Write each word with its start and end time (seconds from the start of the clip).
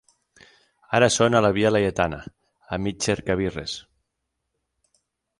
Ara 0.99 1.09
són 1.15 1.35
a 1.39 1.41
la 1.45 1.51
Via 1.57 1.71
Laietana, 1.75 2.19
a 2.77 2.79
mig 2.85 3.05
cercabirres. 3.07 3.75